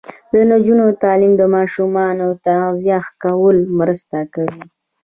[0.31, 4.61] د نجونو تعلیم د ماشومانو تغذیه ښه کولو مرسته کوي.